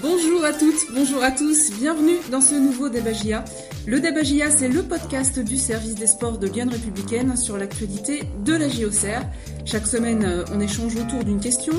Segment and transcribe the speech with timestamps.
[0.00, 3.44] Bonjour à toutes, bonjour à tous, bienvenue dans ce nouveau Débagia.
[3.86, 8.54] Le Débagia, c'est le podcast du service des sports de Lyon Républicaine sur l'actualité de
[8.54, 9.20] la JOCR.
[9.66, 11.74] Chaque semaine, euh, on échange autour d'une question.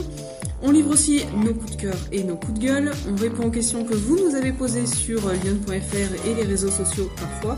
[0.62, 2.92] On livre aussi nos coups de cœur et nos coups de gueule.
[3.12, 6.70] On répond aux questions que vous nous avez posées sur euh, lyon.fr et les réseaux
[6.70, 7.58] sociaux parfois.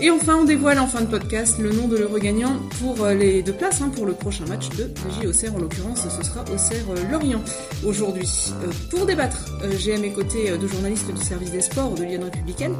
[0.00, 3.14] Et enfin, on dévoile en fin de podcast le nom de l'heureux gagnant pour euh,
[3.14, 5.54] les deux places hein, pour le prochain match de la JOCR.
[5.54, 7.42] En l'occurrence, ce sera au CER Lorient
[7.84, 8.28] aujourd'hui.
[8.64, 12.04] Euh, pour débattre, euh, j'ai à mes côtés deux journalistes du service des sports de
[12.04, 12.74] Lyon Républicaine.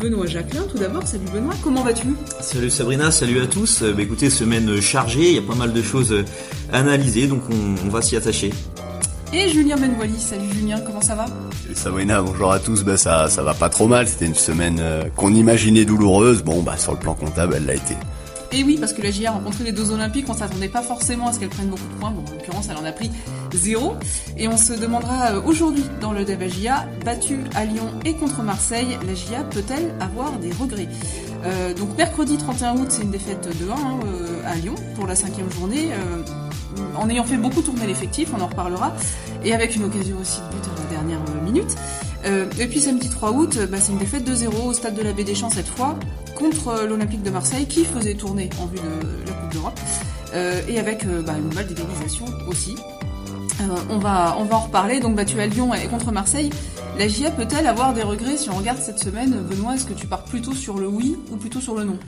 [0.00, 1.06] Benoît Jacquelin, tout d'abord.
[1.06, 2.08] Salut Benoît, comment vas-tu?
[2.40, 3.82] Salut Sabrina, salut à tous.
[3.82, 6.14] Bah, écoutez, semaine chargée, il y a pas mal de choses
[6.72, 8.50] à analyser, donc on, on va s'y attacher
[9.32, 10.18] et Julien Benvoili.
[10.18, 11.26] Salut Julien, comment ça va?
[11.62, 12.84] Salut Sabrina, bonjour à tous.
[12.84, 14.08] Bah ça, ça va pas trop mal.
[14.08, 16.42] C'était une semaine euh, qu'on imaginait douloureuse.
[16.42, 17.94] Bon, bah sur le plan comptable, elle l'a été.
[18.52, 21.28] Et oui, parce que la GIA a rencontré les deux Olympiques, on s'attendait pas forcément
[21.28, 22.10] à ce qu'elle prenne beaucoup de points.
[22.10, 23.08] Bon, en l'occurrence, elle en a pris
[23.54, 23.94] zéro.
[24.36, 28.42] Et on se demandera euh, aujourd'hui dans le débat GIA, battue à Lyon et contre
[28.42, 30.88] Marseille, la GIA peut-elle avoir des regrets?
[31.44, 34.00] Euh, Donc mercredi 31 août, c'est une défaite de 1 hein,
[34.44, 35.90] à Lyon pour la cinquième journée
[36.96, 38.92] en ayant fait beaucoup tourner l'effectif, on en reparlera,
[39.44, 41.76] et avec une occasion aussi de but à la dernière minute.
[42.26, 45.02] Euh, et puis samedi 3 août, bah, c'est une défaite de 0 au stade de
[45.02, 45.98] la Baie des Champs cette fois,
[46.34, 49.80] contre euh, l'Olympique de Marseille qui faisait tourner en vue de la Coupe d'Europe,
[50.34, 52.76] euh, et avec bah, une nouvelle d'égalisation aussi.
[53.88, 56.50] on, va, en reparler, donc battu à Lyon et contre Marseille.
[56.98, 60.06] La GIA peut-elle avoir des regrets si on regarde cette semaine Benoît, est-ce que tu
[60.06, 61.98] pars plutôt sur le oui ou plutôt sur le non?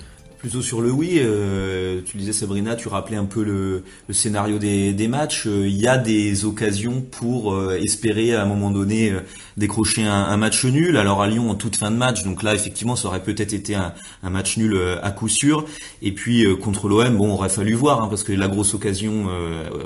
[0.43, 5.07] Plutôt sur le oui, euh, tu disais Sabrina, tu rappelais un peu le, scénario des,
[5.07, 5.47] matchs.
[5.47, 9.13] Euh, il y a des occasions pour euh, espérer à un moment donné
[9.57, 10.97] décrocher un, match nul.
[10.97, 13.77] Alors à Lyon en toute fin de match, donc là effectivement ça aurait peut-être été
[13.77, 15.65] un, match nul à coup sûr.
[16.03, 19.29] Et puis contre l'OM, bon, aurait fallu voir hein, parce que la grosse occasion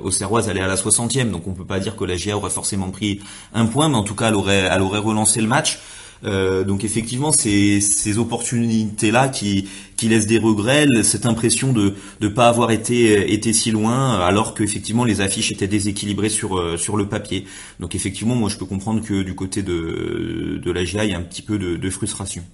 [0.03, 2.49] au Serroise elle à la 60e, donc on peut pas dire que la GIA aurait
[2.49, 3.21] forcément pris
[3.53, 4.37] un point, mais en tout cas elle
[4.73, 5.81] elle aurait relancé le match.
[6.25, 12.28] Euh, donc effectivement, c'est ces opportunités-là qui, qui laissent des regrets, cette impression de ne
[12.28, 16.97] pas avoir été, été si loin, alors qu'effectivement les affiches étaient déséquilibrées sur, euh, sur
[16.97, 17.47] le papier.
[17.81, 21.15] Donc effectivement, moi je peux comprendre que du côté de, de la GIA, il y
[21.15, 22.44] a un petit peu de, de frustration.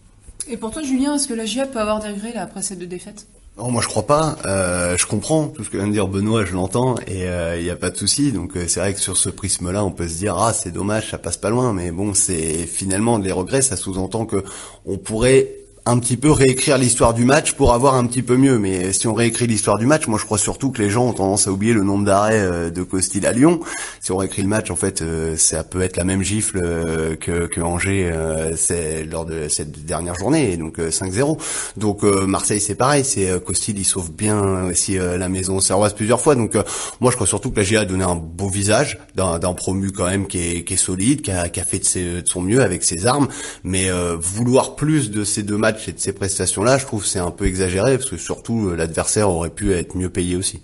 [0.49, 2.77] Et pour toi, Julien, est-ce que la GIA peut avoir des regrets là, après ces
[2.77, 3.27] deux défaites
[3.57, 4.37] moi je crois pas.
[4.47, 7.63] Euh, je comprends tout ce que vient de dire Benoît, je l'entends et il euh,
[7.63, 8.33] n'y a pas de souci.
[8.33, 11.11] Donc euh, c'est vrai que sur ce prisme-là, on peut se dire ah c'est dommage,
[11.11, 11.73] ça passe pas loin.
[11.73, 13.63] Mais bon, c'est finalement des regrets.
[13.63, 14.45] Ça sous-entend que
[14.87, 18.59] on pourrait un petit peu réécrire l'histoire du match pour avoir un petit peu mieux.
[18.59, 21.13] Mais si on réécrit l'histoire du match, moi je crois surtout que les gens ont
[21.13, 23.61] tendance à oublier le nombre d'arrêts euh, de Costil à Lyon.
[24.01, 27.17] Si on réécrit le match, en fait, euh, ça peut être la même gifle euh,
[27.17, 28.13] que, que Angers
[28.57, 31.39] c'est lors de cette dernière journée, donc 5-0.
[31.77, 36.35] Donc Marseille c'est pareil, c'est Costil il sauve bien aussi la maison serroise plusieurs fois.
[36.35, 36.55] Donc
[37.01, 40.07] moi je crois surtout que la GA a donné un beau visage d'un promu quand
[40.07, 42.63] même qui est, qui est solide, qui a, qui a fait de, de, son mieux
[42.63, 43.29] avec ses armes.
[43.65, 43.89] Mais
[44.21, 47.47] vouloir plus de ces deux matchs et de ces prestations-là, je trouve c'est un peu
[47.47, 50.63] exagéré parce que surtout euh, l'adversaire aurait pu être mieux payé aussi.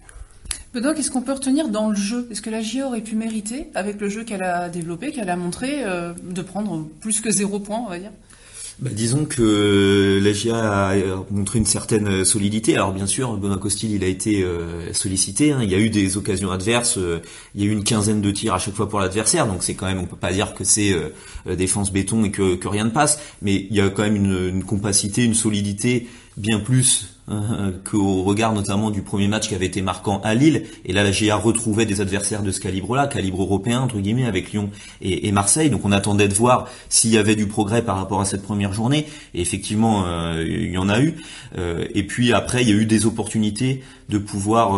[0.74, 2.28] Benoît, qu'est-ce qu'on peut retenir dans le jeu?
[2.30, 5.36] Est-ce que la GIA aurait pu mériter, avec le jeu qu'elle a développé, qu'elle a
[5.36, 8.12] montré, euh, de prendre plus que zéro point, on va dire?
[8.80, 10.94] Bah, disons que la GIA a
[11.30, 12.74] montré une certaine solidité.
[12.74, 15.50] Alors bien sûr, Benoît Costil, il a été euh, sollicité.
[15.50, 15.60] Hein.
[15.62, 16.96] Il y a eu des occasions adverses.
[16.96, 17.20] Euh,
[17.56, 19.48] il y a eu une quinzaine de tirs à chaque fois pour l'adversaire.
[19.48, 22.68] Donc c'est quand même, on peut pas dire que c'est euh, défense béton et que,
[22.68, 23.18] rien ne passe.
[23.42, 26.06] Mais il y a quand même une compacité, une solidité
[26.36, 27.17] bien plus
[27.84, 30.64] qu'au regard notamment du premier match qui avait été marquant à Lille.
[30.84, 34.52] Et là, la GA retrouvait des adversaires de ce calibre-là, calibre européen entre guillemets, avec
[34.52, 35.70] Lyon et, Marseille.
[35.70, 38.72] Donc on attendait de voir s'il y avait du progrès par rapport à cette première
[38.72, 39.06] journée.
[39.34, 41.16] Et effectivement, euh, il y en a eu.
[41.56, 44.72] Euh, et puis après, il y a eu des opportunités de pouvoir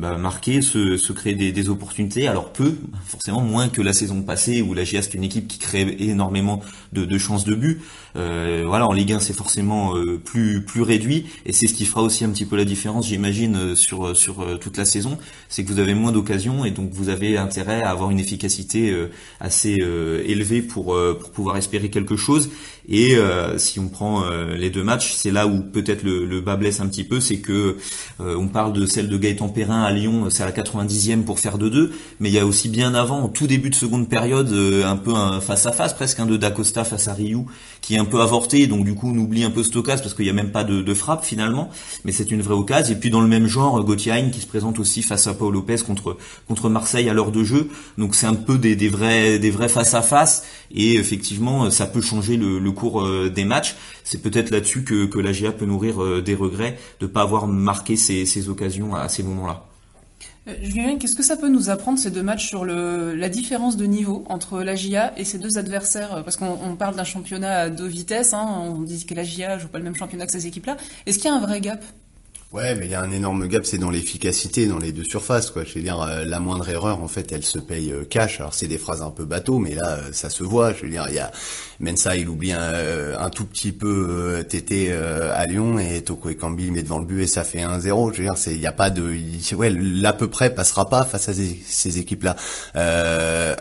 [0.00, 2.28] bah, marquer, se, créer des, opportunités.
[2.28, 2.74] Alors peu,
[3.06, 6.60] forcément moins que la saison passée où la GA c'est une équipe qui crée énormément
[6.92, 7.80] de, de chances de but.
[8.14, 9.94] voilà, en Ligue 1 c'est forcément
[10.24, 13.56] plus plus réduit et c'est ce qui fera aussi un petit peu la différence, j'imagine,
[13.56, 16.70] euh, sur euh, sur euh, toute la saison, c'est que vous avez moins d'occasions et
[16.70, 18.94] donc vous avez intérêt à avoir une efficacité
[19.40, 19.78] assez
[20.26, 22.50] élevée pour pour pouvoir espérer quelque chose.
[22.88, 23.16] Et
[23.56, 26.88] si on prend les deux matchs, c'est là où peut-être le, le, bas blesse un
[26.88, 27.76] petit peu, c'est que
[28.18, 31.58] on parle de celle de Gaëtan Perrin à Lyon, c'est à la 90e pour faire
[31.58, 34.96] 2-2, mais il y a aussi bien avant, au tout début de seconde période, un
[34.96, 37.46] peu un face à face, presque un de Dacosta face à Ryu,
[37.80, 40.24] qui est un peu avorté, donc du coup on oublie un peu Stocas parce qu'il
[40.24, 41.70] n'y a même pas de, de frappe finalement,
[42.04, 42.94] mais c'est une vraie occasion.
[42.94, 45.78] Et puis dans le même genre, Gauthier qui se présente aussi face à Paul Lopez
[45.86, 46.16] contre
[46.48, 47.68] contre Marseille à l'heure de jeu.
[47.98, 51.86] Donc c'est un peu des, des vrais des vrais face à face et effectivement ça
[51.86, 53.76] peut changer le, le cours euh, des matchs.
[54.10, 57.46] C'est peut-être là-dessus que, que la GA peut nourrir euh, des regrets de pas avoir
[57.46, 59.62] marqué ces, occasions à ces moments-là.
[60.48, 63.86] Euh, Julien, qu'est-ce que ça peut nous apprendre ces deux matchs sur la différence de
[63.86, 66.24] niveau entre la GIA et ces deux adversaires?
[66.24, 69.68] Parce qu'on parle d'un championnat à deux vitesses, hein, on dit que la GIA joue
[69.68, 70.76] pas le même championnat que ces équipes-là.
[71.06, 71.84] Est-ce qu'il y a un vrai gap?
[72.52, 75.52] Ouais, mais il y a un énorme gap, c'est dans l'efficacité, dans les deux surfaces,
[75.52, 75.62] quoi.
[75.62, 78.40] Je veux dire, euh, la moindre erreur, en fait, elle se paye euh, cash.
[78.40, 80.72] Alors c'est des phrases un peu bateau, mais là, euh, ça se voit.
[80.72, 81.30] Je veux dire, il y a
[81.78, 82.72] Mensa, il oublie un,
[83.20, 87.22] un tout petit peu Tété à Lyon et Toko et Kambi met devant le but
[87.22, 88.12] et ça fait 1-0.
[88.12, 89.14] Je veux dire, c'est, il y a pas de,
[89.54, 92.36] ouais, l'à peu près passera pas face à ces, équipes-là.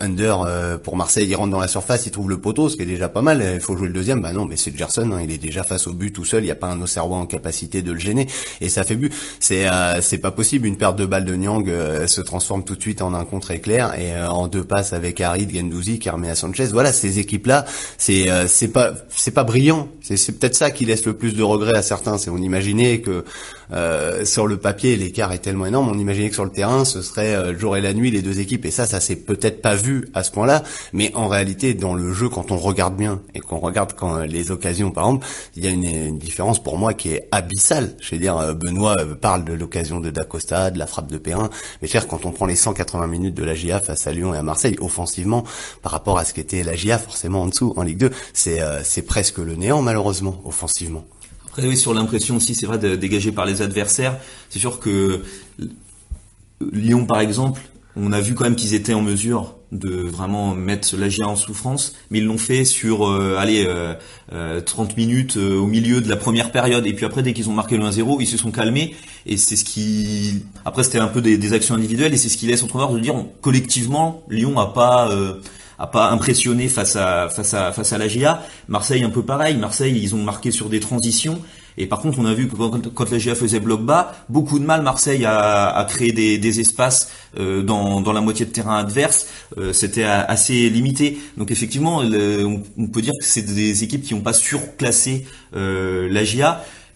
[0.01, 2.87] Under pour Marseille, il rentre dans la surface, il trouve le poteau, ce qui est
[2.87, 3.41] déjà pas mal.
[3.53, 4.21] Il faut jouer le deuxième.
[4.21, 6.43] Bah non, mais c'est Gerson, hein, il est déjà face au but tout seul.
[6.43, 8.27] Il n'y a pas un Auxerrois en capacité de le gêner
[8.59, 9.13] et ça fait but.
[9.39, 10.67] C'est euh, c'est pas possible.
[10.67, 13.51] Une perte de balle de Nyang euh, se transforme tout de suite en un contre
[13.51, 16.67] éclair et euh, en deux passes avec Harid, Gendouzi à Sanchez.
[16.67, 17.65] Voilà, ces équipes là,
[17.97, 19.89] c'est c'est pas c'est pas brillant.
[20.01, 22.17] C'est c'est peut-être ça qui laisse le plus de regrets à certains.
[22.17, 23.25] C'est on imaginait que
[24.23, 27.51] sur le papier l'écart est tellement énorme, on imaginait que sur le terrain ce serait
[27.51, 30.09] le jour et la nuit les deux équipes et ça ça s'est peut-être pas vu
[30.13, 30.63] à ce point-là,
[30.93, 34.51] mais en réalité dans le jeu quand on regarde bien et qu'on regarde quand les
[34.51, 37.95] occasions par exemple, il y a une, une différence pour moi qui est abyssale.
[37.99, 41.49] Je veux dire Benoît parle de l'occasion de Dacosta, de la frappe de Perrin,
[41.81, 44.37] mais cher quand on prend les 180 minutes de la GIA face à Lyon et
[44.37, 45.43] à Marseille, offensivement,
[45.81, 48.81] par rapport à ce qu'était la GIA, forcément en dessous, en Ligue 2, c'est euh,
[48.83, 51.05] c'est presque le néant malheureusement, offensivement.
[51.63, 54.17] Oui, sur l'impression aussi, c'est vrai, dégagée par les adversaires,
[54.49, 55.21] c'est sûr que
[56.73, 57.61] Lyon par exemple,
[57.95, 61.95] on a vu quand même qu'ils étaient en mesure de vraiment mettre l'AGA en souffrance,
[62.09, 66.09] mais ils l'ont fait sur euh, allez euh, 30 euh, minutes euh, au milieu de
[66.09, 66.87] la première période.
[66.87, 68.95] Et puis après dès qu'ils ont marqué le 1-0, ils se sont calmés.
[69.25, 72.13] Et c'est ce qui après c'était un peu des, des, actions individuelles.
[72.13, 75.11] Et c'est ce qui laisse entrevoir de dire collectivement Lyon a pas
[75.79, 78.07] a pas impressionné face à face à face à la.
[78.67, 79.55] Marseille un peu pareil.
[79.57, 81.41] Marseille ils ont marqué sur des transitions.
[81.77, 84.65] Et par contre, on a vu que quand, la GIA faisait bloc bas, beaucoup de
[84.65, 87.09] mal Marseille à, à créer des, des espaces
[87.39, 89.27] euh, dans, dans la moitié de terrain adverse.
[89.57, 91.17] Euh, C'était assez limité.
[91.37, 96.23] Donc effectivement, on, peut dire que c'est des équipes qui n'ont pas surclassé euh, la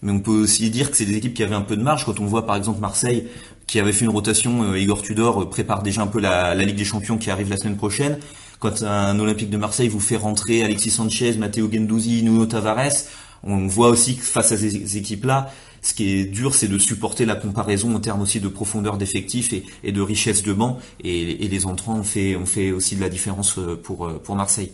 [0.02, 2.04] mais on peut aussi dire que c'est des équipes qui avaient un peu de marge.
[2.04, 3.26] Quand on voit par exemple Marseille,
[3.66, 6.76] qui avait fait une rotation, euh, Igor Tudor prépare déjà un peu la, la, Ligue
[6.76, 8.18] des Champions qui arrive la semaine prochaine
[8.58, 13.04] quand un Olympique de Marseille vous fait rentrer Alexis Sanchez, Matteo Gendouzi, Nuno Tavares,
[13.42, 15.50] on voit aussi que face à ces équipes-là,
[15.82, 19.52] ce qui est dur, c'est de supporter la comparaison en termes aussi de profondeur d'effectifs
[19.52, 20.78] et, de richesse de banc.
[21.02, 22.34] Et, les entrants ont fait,
[22.72, 24.72] aussi de la différence euh, pour, euh, pour Marseille.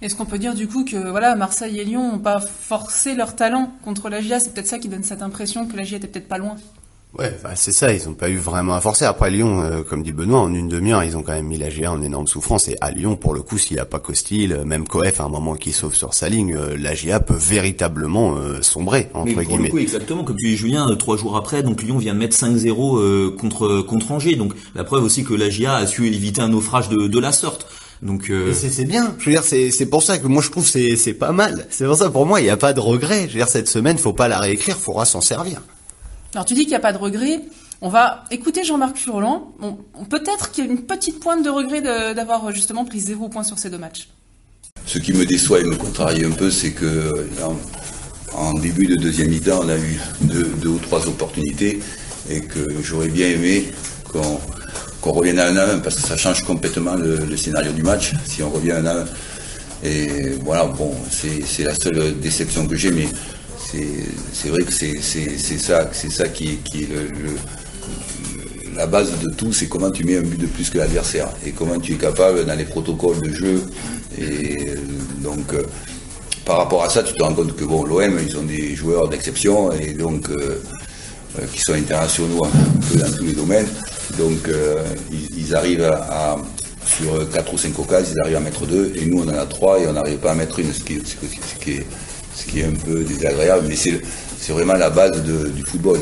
[0.00, 3.36] Est-ce qu'on peut dire du coup que voilà Marseille et Lyon n'ont pas forcé leur
[3.36, 6.08] talent contre la GIA C'est peut-être ça qui donne cette impression que la GIA était
[6.08, 6.56] peut-être pas loin.
[7.18, 9.04] Ouais, bah c'est ça, ils ont pas eu vraiment à forcer.
[9.04, 11.68] Après Lyon, euh, comme dit Benoît, en une demi-heure, ils ont quand même mis la
[11.68, 12.68] GA en énorme souffrance.
[12.68, 15.24] Et à Lyon, pour le coup, s'il n'y a pas Costil, euh, même Coef à
[15.24, 19.44] un moment qui sauve sur sa ligne, euh, la GA peut véritablement sombrer, entre Mais
[19.44, 22.18] pour Le coup, exactement, comme tu dis Julien, trois jours après, donc Lyon vient de
[22.18, 24.36] mettre 5-0 contre, contre Angers.
[24.36, 27.32] Donc la preuve aussi que la GA a su éviter un naufrage de, de la
[27.32, 27.66] sorte.
[28.02, 29.14] Donc c'est bien.
[29.18, 31.66] Je veux dire, c'est c'est pour ça que moi je trouve c'est c'est pas mal.
[31.70, 33.22] C'est pour ça pour moi il n'y a pas de regret.
[33.22, 35.60] Je veux dire cette semaine faut pas la réécrire, faudra s'en servir.
[36.34, 37.40] Alors tu dis qu'il n'y a pas de regret.
[37.82, 39.52] On va écouter Jean-Marc Furlan.
[40.10, 43.58] Peut-être qu'il y a une petite pointe de regret d'avoir justement pris zéro point sur
[43.58, 44.08] ces deux matchs.
[44.86, 47.26] Ce qui me déçoit et me contrarie un peu, c'est que
[48.34, 51.80] en, début de deuxième mi-temps, on a eu deux, ou trois opportunités
[52.28, 53.72] et que j'aurais bien aimé
[54.12, 58.12] qu'on revienne à un à un parce que ça change complètement le, scénario du match
[58.24, 59.04] si on revient à un à un.
[59.82, 63.08] Et voilà, bon, c'est la seule déception que j'ai, mais
[64.32, 67.30] c'est vrai que c'est ça, c'est ça qui, qui est le
[68.80, 71.50] la base de tout, c'est comment tu mets un but de plus que l'adversaire et
[71.50, 73.62] comment tu es capable dans les protocoles de jeu.
[74.18, 74.76] Et euh,
[75.18, 75.64] donc, euh,
[76.44, 79.08] par rapport à ça, tu te rends compte que bon, l'OM, ils ont des joueurs
[79.08, 80.62] d'exception et donc euh,
[81.52, 83.68] qui sont internationaux un peu dans tous les domaines.
[84.18, 84.48] Donc,
[85.36, 86.36] ils, arrivent à,
[86.84, 89.46] sur 4 ou 5 occasions, ils arrivent à mettre deux et nous on en a
[89.46, 91.86] 3 et on n'arrive pas à mettre une, ce qui, est,
[92.40, 96.00] ce qui est un peu désagréable, mais c'est vraiment la base du football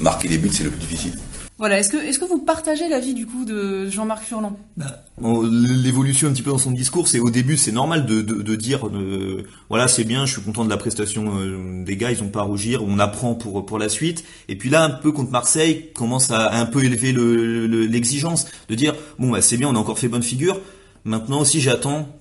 [0.00, 1.12] marquer des buts, c'est le plus difficile.
[1.58, 4.58] Voilà, est-ce que, est-ce que vous partagez l'avis du coup de Jean-Marc Furlan?
[4.76, 8.56] Bah, L'évolution un petit peu dans son discours, c'est au début c'est normal de, de,
[8.56, 12.22] dire euh, voilà c'est bien, je suis content de la prestation euh, des gars, ils
[12.22, 14.22] ont pas à rougir, on apprend pour pour la suite.
[14.50, 18.94] Et puis là un peu contre Marseille commence à, un peu élever l'exigence de dire
[19.18, 20.60] bon bah c'est bien, on a encore fait bonne figure.
[21.04, 22.15] Maintenant aussi j'attends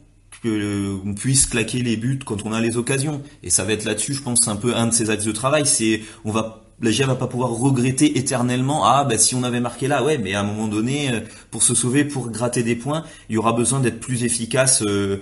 [0.46, 3.22] qu'on euh, puisse claquer les buts quand on a les occasions.
[3.44, 5.66] Et ça va être là-dessus, je pense, un peu un de ces axes de travail.
[5.66, 9.62] C'est on va la GIA va pas pouvoir regretter éternellement ah bah si on avait
[9.62, 12.76] marqué là ouais mais à un moment donné euh, pour se sauver pour gratter des
[12.76, 15.22] points il y aura besoin d'être plus efficace euh,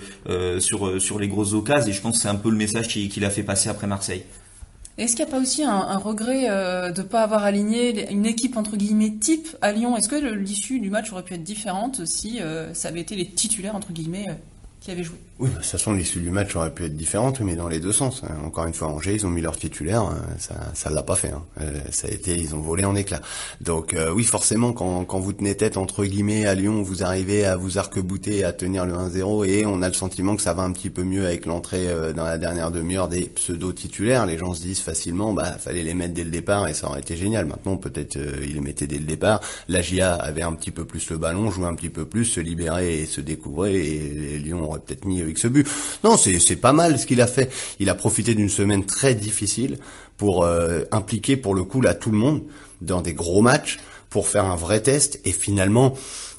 [0.59, 3.23] sur sur les grosses occasions et je pense que c'est un peu le message qu'il
[3.23, 4.23] a fait passer après Marseille
[4.97, 6.47] Est-ce qu'il n'y a pas aussi un, regret
[6.91, 9.95] de ne pas avoir aligné une équipe entre guillemets type à Lyon?
[9.95, 12.39] Est-ce que l'issue du match aurait pu être différente si
[12.73, 14.27] ça avait été les titulaires entre guillemets
[14.83, 17.55] qui avaient joué oui, de toute façon, l'issue du match aurait pu être différente, mais
[17.55, 18.21] dans les deux sens.
[18.23, 18.35] Hein.
[18.45, 20.21] Encore une fois, Angers, ils ont mis leur titulaire, hein.
[20.37, 21.29] ça, ça l'a pas fait.
[21.29, 21.43] Hein.
[21.59, 23.21] Euh, ça a été, ils ont volé en éclats.
[23.59, 27.45] Donc euh, oui, forcément, quand, quand vous tenez tête entre guillemets à Lyon, vous arrivez
[27.45, 30.61] à vous arc-bouter, à tenir le 1-0, et on a le sentiment que ça va
[30.61, 34.27] un petit peu mieux avec l'entrée euh, dans la dernière demi-heure des pseudo-titulaires.
[34.27, 36.99] Les gens se disent facilement, bah fallait les mettre dès le départ et ça aurait
[36.99, 37.47] été génial.
[37.47, 39.39] Maintenant, peut-être ils les mettaient dès le départ.
[39.67, 42.39] La GIA avait un petit peu plus le ballon, jouait un petit peu plus, se
[42.39, 45.22] libérait et se découvrait, et, Lyon aurait peut-être mis
[46.03, 47.51] Non, c'est pas mal ce qu'il a fait.
[47.79, 49.77] Il a profité d'une semaine très difficile
[50.17, 52.43] pour euh, impliquer pour le coup là tout le monde
[52.81, 55.95] dans des gros matchs pour faire un vrai test et finalement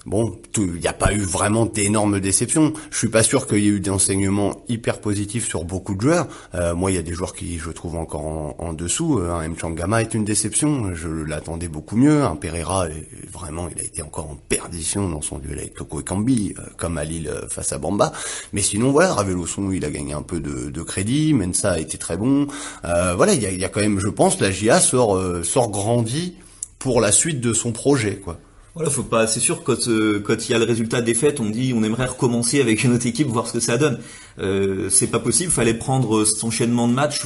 [0.06, 2.74] Bon, il n'y a pas eu vraiment d'énormes déceptions.
[2.90, 6.02] Je suis pas sûr qu'il y ait eu des enseignements hyper positifs sur beaucoup de
[6.02, 6.26] joueurs.
[6.54, 9.18] Euh, moi, il y a des joueurs qui je trouve encore en, dessous.
[9.18, 10.94] Euh, un Mchangama est une déception.
[10.94, 12.22] Je l'attendais beaucoup mieux.
[12.22, 12.86] Un Pereira,
[13.32, 16.98] vraiment, il a été encore en perdition dans son duel avec Toko Ekambi, euh, comme
[16.98, 18.12] à Lille face à Bamba.
[18.52, 21.32] Mais sinon, voilà, Raveloson, il a gagné un peu de, de crédit.
[21.32, 22.46] Mensa a été très bon.
[22.82, 26.36] voilà, il y a, y a, quand même, je pense, la GIA sort sort grandi
[26.78, 28.38] pour la suite de son projet, quoi.
[28.74, 29.28] Voilà, faut pas.
[29.28, 31.84] C'est sûr quand euh, quand il y a le résultat des fêtes, on dit on
[31.84, 34.00] aimerait recommencer avec une autre équipe, voir ce que ça donne.
[34.40, 35.52] Euh, c'est pas possible.
[35.52, 37.22] Fallait prendre cet enchaînement de matchs,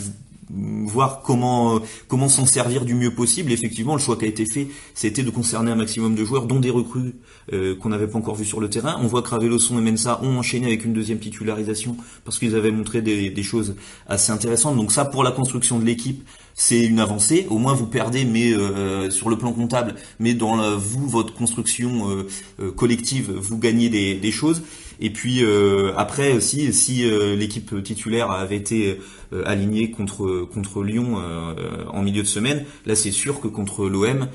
[0.51, 3.53] voir comment comment s'en servir du mieux possible.
[3.53, 6.61] Effectivement, le choix qui a été fait, c'était de concerner un maximum de joueurs, dont
[6.61, 7.15] des recrues
[7.53, 8.99] euh, qu'on n'avait pas encore vu sur le terrain.
[9.03, 12.73] On voit que Raveloson et Mensa ont enchaîné avec une deuxième titularisation parce qu'ils avaient
[12.73, 13.77] montré des, des choses
[14.07, 14.77] assez intéressantes.
[14.77, 16.23] Donc ça, pour la construction de l'équipe,
[16.59, 17.47] c'est une avancée.
[17.51, 21.33] Au moins vous perdez, mais euh, sur le plan comptable, mais dans la, vous votre
[21.33, 22.27] construction euh,
[22.61, 24.63] euh, collective, vous gagnez des, des choses.
[25.01, 25.45] Et puis
[25.97, 28.99] après aussi, si l'équipe titulaire avait été
[29.45, 31.17] alignée contre contre Lyon
[31.89, 34.29] en milieu de semaine, là c'est sûr que contre l'OM,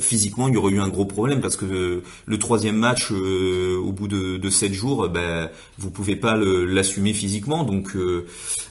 [0.00, 4.08] physiquement il y aurait eu un gros problème parce que le troisième match au bout
[4.08, 7.64] de, de 7 jours, ben, vous pouvez pas l'assumer physiquement.
[7.64, 7.96] Donc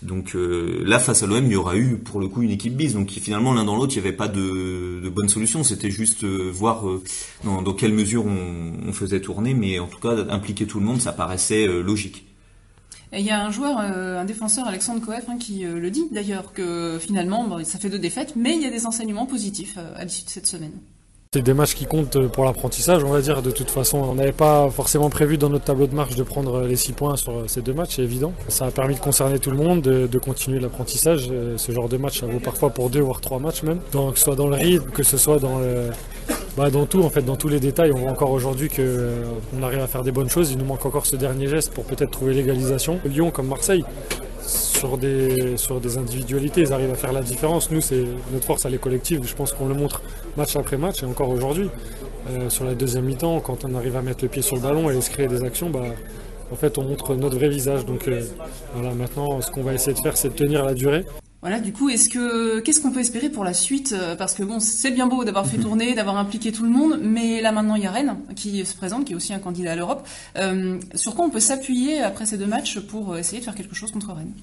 [0.02, 2.94] donc là face à l'OM, il y aura eu pour le coup une équipe bis.
[2.94, 5.64] Donc finalement, l'un dans l'autre, il n'y avait pas de, de, bonne solution.
[5.64, 7.02] C'était juste euh, voir euh,
[7.44, 9.54] dans, quelle mesure on, faisait tourner.
[9.54, 11.82] Mais en tout cas, impliquer tout le monde, ça paraissait euh,
[13.12, 13.26] logique.
[13.26, 16.98] il y a un joueur, un défenseur, Alexandre Coef, hein, qui le dit d'ailleurs, que
[17.00, 20.30] finalement, ça fait deux défaites, mais il y a des enseignements positifs à l'issue de
[20.30, 20.74] cette semaine.
[21.32, 23.44] C'est des matchs qui comptent pour l'apprentissage, on va dire.
[23.44, 26.62] De toute façon, on n'avait pas forcément prévu dans notre tableau de marche de prendre
[26.62, 28.34] les 6 points sur ces deux matchs, c'est évident.
[28.48, 31.28] Ça a permis de concerner tout le monde, de, continuer l'apprentissage.
[31.30, 33.80] Euh, ce genre de match, ça vaut parfois pour deux voire trois matchs même.
[33.92, 35.60] Que ce soit dans le rythme, que ce soit dans
[36.60, 37.94] bah, dans tout, en fait, dans tous les détails.
[37.94, 39.24] On voit encore aujourd'hui qu'on euh,
[39.64, 40.52] arrive à faire des bonnes choses.
[40.52, 43.00] Il nous manque encore ce dernier geste pour peut-être trouver l'égalisation.
[43.06, 43.86] Lyon comme Marseille,
[44.42, 47.72] sur des, sur des individualités, ils arrivent à faire la différence.
[47.72, 49.22] Nous, c'est notre force, elle est collective.
[49.26, 50.02] Je pense qu'on le montre
[50.36, 51.70] match après match et encore aujourd'hui.
[52.30, 54.90] Euh, sur la deuxième mi-temps, quand on arrive à mettre le pied sur le ballon
[54.90, 55.86] et à se créer des actions, bah,
[56.52, 57.86] en fait, on montre notre vrai visage.
[57.86, 58.22] Donc euh,
[58.74, 61.06] voilà, maintenant, ce qu'on va essayer de faire, c'est de tenir la durée.
[61.42, 64.44] Voilà, du coup, est-ce que qu'est-ce qu'on peut espérer pour la suite euh, Parce que
[64.44, 65.64] bon, c'est bien beau d'avoir fait mhm.
[65.64, 68.76] tourner, d'avoir impliqué tout le monde, mais là maintenant il y a Rennes qui se
[68.76, 70.06] présente, qui est aussi un candidat à l'Europe.
[70.96, 73.92] sur quoi on peut s'appuyer après ces deux matchs pour essayer de faire quelque chose
[73.92, 74.34] contre Rennes?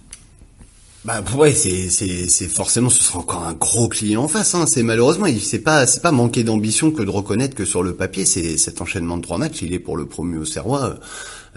[1.07, 4.57] Bah ouais, c'est c'est forcément ce sera encore un gros client en face.
[4.57, 4.65] Hein.
[4.67, 8.25] C'est malheureusement, c'est pas c'est pas manquer d'ambition que de reconnaître que sur le papier,
[8.25, 10.97] c'est cet enchaînement de trois matchs, il est pour le promu au Serrois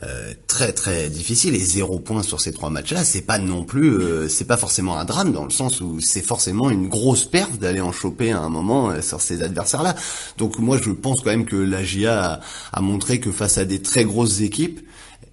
[0.03, 3.91] euh, très très difficile et zéro point sur ces trois matchs-là, c'est pas non plus
[3.91, 7.57] euh, c'est pas forcément un drame dans le sens où c'est forcément une grosse perte
[7.57, 9.95] d'aller en choper à un moment euh, sur ces adversaires-là.
[10.37, 12.39] Donc moi je pense quand même que la GIA a,
[12.71, 14.79] a montré que face à des très grosses équipes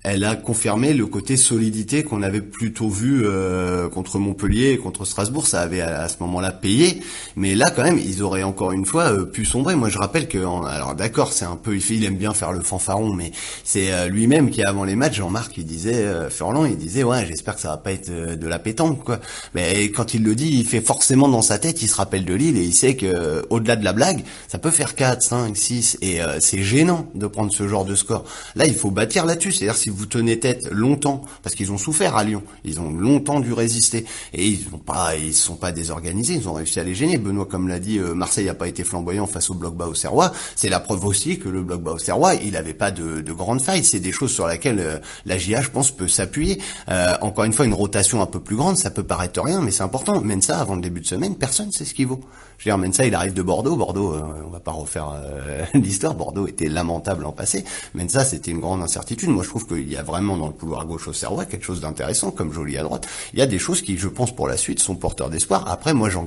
[0.06, 5.48] elle a confirmé le côté solidité qu'on avait plutôt vu euh, contre Montpellier contre Strasbourg.
[5.48, 7.02] Ça avait à, ce moment-là payé,
[7.34, 9.74] mais là quand même, ils auraient encore une fois euh, pu sombrer.
[9.74, 13.12] Moi, je rappelle que, alors d'accord, c'est un peu, il, aime bien faire le fanfaron,
[13.12, 13.32] mais
[13.64, 17.56] c'est euh, lui-même qui avant les matchs, Jean-Marc, il disait, Furlan, il disait, ouais, j'espère
[17.56, 19.18] que ça va pas être de la pétanque, quoi.
[19.56, 22.34] Mais quand il le dit, il fait forcément dans sa tête, il se rappelle de
[22.34, 25.98] Lille et il sait que au-delà de la blague, ça peut faire 4, 5, 6
[26.02, 28.24] et c'est gênant de prendre ce genre de score.
[28.54, 29.50] Là, il faut bâtir là-dessus.
[29.50, 33.54] C'est-à-dire si tenez tête longtemps, parce qu'ils ont souffert à Lyon, ils ont longtemps dû
[33.54, 37.18] résister, et ils n'ont pas, ils sont pas désorganisés, ils ont réussi à les gêner.
[37.18, 39.94] Benoît, comme l'a dit, euh, Marseille n'a pas été flamboyant face au bloc bas au
[39.94, 40.32] Serrois.
[40.54, 43.32] C'est la preuve aussi que le bloc bas au Serrois, il n'avait pas de, de
[43.32, 43.84] grandes failles.
[43.84, 46.60] C'est des choses sur lesquelles euh, la GIA, je pense, peut s'appuyer.
[46.88, 49.70] Euh, encore une fois, une rotation un peu plus grande, ça peut paraître rien, mais
[49.70, 50.20] c'est important.
[50.20, 52.20] Même ça, avant le début de semaine, personne sait ce qu'il vaut.
[52.58, 53.76] Je veux dire, Mensa, il arrive de Bordeaux.
[53.76, 55.12] Bordeaux, euh, on va pas refaire
[55.74, 56.14] l'histoire.
[56.14, 57.64] Bordeaux était lamentable en passé.
[57.94, 59.28] Mensa, c'était une grande incertitude.
[59.28, 61.64] Moi, je trouve que qu'il y a vraiment dans le couloir gauche au Serrois quelque
[61.64, 63.06] chose d'intéressant, comme Jolie à droite.
[63.32, 65.68] Il y a des choses qui, je pense, pour la suite, sont porteurs d'espoir.
[65.68, 66.18] Après, moi, je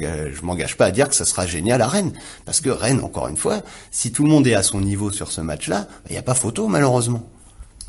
[0.43, 2.13] m'engage pas à dire que ça sera génial à Rennes,
[2.45, 5.31] parce que Rennes, encore une fois, si tout le monde est à son niveau sur
[5.31, 7.23] ce match-là, il n'y a pas photo, malheureusement.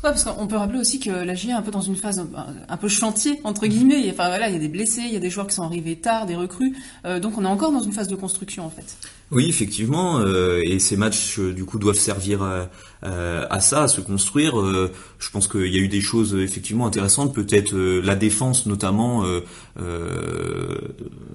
[0.03, 2.25] Ouais, parce qu'on peut rappeler aussi que la GIA est un peu dans une phase
[2.67, 4.09] un, peu chantier entre guillemets.
[4.09, 5.95] Enfin voilà, il y a des blessés, il y a des joueurs qui sont arrivés
[5.95, 6.75] tard, des recrues.
[7.05, 8.97] Euh, donc on est encore dans une phase de construction en fait.
[9.31, 12.67] Oui, effectivement, euh, et ces matchs euh, du coup doivent servir à,
[13.01, 14.59] à ça, à se construire.
[14.59, 17.33] Euh, je pense qu'il y a eu des choses effectivement intéressantes.
[17.33, 19.23] Peut-être euh, la défense notamment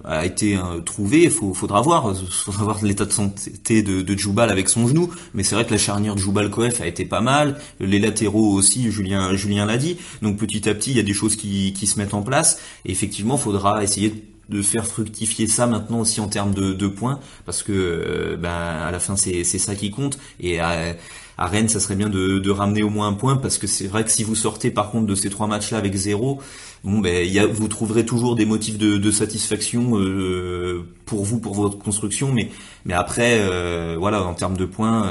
[0.05, 1.23] a été trouvée.
[1.25, 5.11] Il faudra voir, faudra voir l'état de santé de, de Djoubal avec son genou.
[5.33, 7.59] Mais c'est vrai que la charnière Djoubal Koef a été pas mal.
[7.81, 9.97] Les latéraux aussi, Julien Julien l'a dit.
[10.21, 12.61] Donc petit à petit, il y a des choses qui, qui se mettent en place.
[12.85, 14.17] Et effectivement, faudra essayer de
[14.49, 18.51] de faire fructifier ça maintenant aussi en termes de, de points parce que euh, ben
[18.51, 20.19] à la fin c'est ça qui compte.
[20.41, 20.95] Et à,
[21.39, 23.87] à, Rennes ça serait bien de, de ramener au moins un point parce que c'est
[23.89, 26.41] vrai que si vous sortez par contre de ces trois matchs là avec zéro
[26.85, 31.41] bon ben y a, vous trouverez toujours des motifs de, de satisfaction euh, pour vous
[31.41, 32.33] pour votre construction.
[32.33, 32.51] Mais
[32.85, 35.11] mais après euh, voilà en termes de points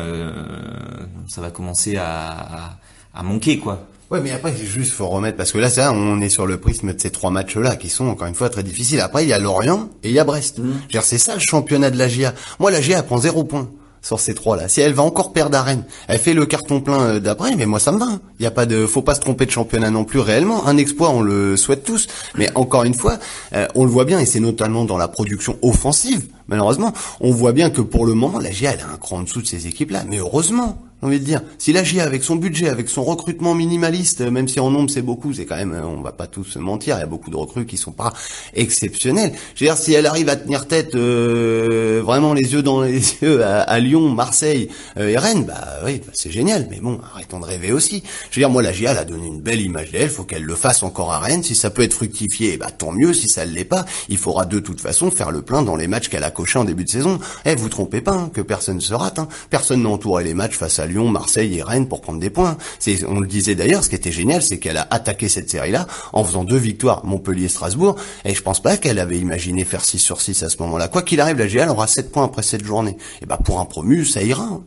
[1.28, 2.80] ça va commencer à, à,
[3.14, 6.22] à manquer quoi Ouais, mais après, c'est juste, faut remettre, parce que là, c'est on
[6.22, 9.00] est sur le prisme de ces trois matchs-là, qui sont, encore une fois, très difficiles.
[9.00, 10.60] Après, il y a Lorient et il y a Brest.
[10.60, 11.00] Mmh.
[11.02, 12.34] C'est ça, le championnat de la GIA.
[12.60, 13.68] Moi, la GIA, elle prend zéro point
[14.06, 14.68] sur ces trois-là.
[14.68, 17.66] Si elle va encore perdre à Rennes, elle fait le carton plein euh, d'après, mais
[17.66, 18.20] moi ça me va.
[18.40, 20.68] Il y a pas de, faut pas se tromper de championnat non plus réellement.
[20.68, 23.18] Un exploit, on le souhaite tous, mais encore une fois,
[23.54, 26.28] euh, on le voit bien et c'est notamment dans la production offensive.
[26.48, 29.24] Malheureusement, on voit bien que pour le moment, la GIA elle a un cran en
[29.24, 30.04] dessous de ces équipes-là.
[30.08, 31.42] Mais heureusement, j'ai envie de dire.
[31.58, 35.46] Si avec son budget, avec son recrutement minimaliste, même si en nombre c'est beaucoup, c'est
[35.46, 37.78] quand même, on va pas tous se mentir, il y a beaucoup de recrues qui
[37.78, 38.14] sont pas
[38.54, 39.34] exceptionnels.
[39.56, 43.00] Je veux dire, si elle arrive à tenir tête euh, vraiment les yeux dans les
[43.22, 46.68] yeux à, Lyon, Marseille euh, et Rennes, bah oui, bah, c'est génial.
[46.70, 48.04] Mais bon, arrêtons de rêver aussi.
[48.32, 50.82] Je veux dire, moi, elle a donné une belle image d'elle, faut qu'elle le fasse
[50.84, 51.44] encore à Rennes.
[51.44, 53.14] Si ça peut être fructifié, bah tant mieux.
[53.14, 55.88] Si ça ne l'est pas, il faudra de toute façon faire le plein dans les
[55.88, 57.20] matchs qu'elle a cochés en début de saison.
[57.46, 59.20] Eh, vous trompez pas, hein, que personne ne se rate.
[59.20, 59.28] Hein.
[59.50, 62.58] Personne n'a entouré les matchs face à Marseille et Rennes pour prendre des points.
[63.08, 66.24] On le disait d'ailleurs, ce qui était génial, c'est qu'elle a attaqué cette série-là en
[66.24, 70.44] faisant deux victoires, Montpellier-Strasbourg, et je pense pas qu'elle avait imaginé faire 6 sur 6
[70.44, 70.88] à ce moment-là.
[70.88, 72.98] Quoi qu'il arrive, la GL aura 7 points après cette journée.
[73.22, 74.62] Et bah pour un promu, ça ira.